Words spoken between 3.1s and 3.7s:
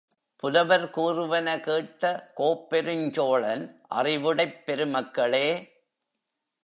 Cholan,